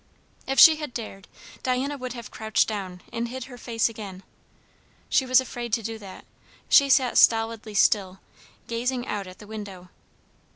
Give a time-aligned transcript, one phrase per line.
[0.47, 1.27] If she had dared,
[1.61, 4.23] Diana would have crouched down and hid her face again;
[5.09, 6.25] she was afraid to do that;
[6.67, 8.19] she sat stolidly still,
[8.65, 9.89] gazing out at the window.